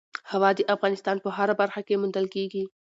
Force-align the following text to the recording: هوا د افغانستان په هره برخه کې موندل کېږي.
هوا 0.31 0.49
د 0.55 0.59
افغانستان 0.75 1.17
په 1.21 1.29
هره 1.37 1.53
برخه 1.61 1.81
کې 1.87 1.99
موندل 2.01 2.25
کېږي. 2.35 2.63